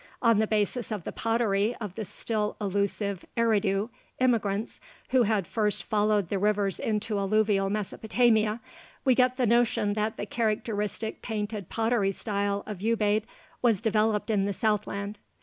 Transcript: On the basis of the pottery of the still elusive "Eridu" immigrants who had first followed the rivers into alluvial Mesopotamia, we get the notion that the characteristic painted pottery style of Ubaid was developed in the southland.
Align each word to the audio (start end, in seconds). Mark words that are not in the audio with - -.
On 0.19 0.39
the 0.39 0.47
basis 0.47 0.91
of 0.91 1.03
the 1.03 1.11
pottery 1.11 1.75
of 1.75 1.93
the 1.93 2.05
still 2.05 2.55
elusive 2.59 3.23
"Eridu" 3.37 3.89
immigrants 4.19 4.79
who 5.09 5.21
had 5.21 5.45
first 5.45 5.83
followed 5.83 6.29
the 6.29 6.39
rivers 6.39 6.79
into 6.79 7.19
alluvial 7.19 7.69
Mesopotamia, 7.69 8.61
we 9.05 9.13
get 9.13 9.37
the 9.37 9.45
notion 9.45 9.93
that 9.93 10.17
the 10.17 10.25
characteristic 10.25 11.21
painted 11.21 11.69
pottery 11.69 12.11
style 12.11 12.63
of 12.65 12.79
Ubaid 12.81 13.25
was 13.61 13.79
developed 13.79 14.31
in 14.31 14.45
the 14.45 14.53
southland. 14.53 15.19